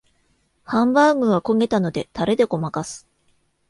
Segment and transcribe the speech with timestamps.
[0.63, 3.07] ハンバーグが焦げたのでタレでごまかす